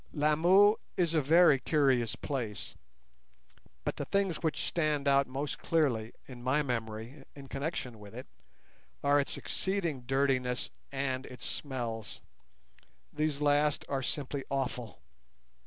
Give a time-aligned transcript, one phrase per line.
[0.15, 2.73] Lamu is a very curious place,
[3.83, 8.25] but the things which stand out most clearly in my memory in connection with it
[9.03, 12.19] are its exceeding dirtiness and its smells.
[13.13, 15.03] These last are simply awful.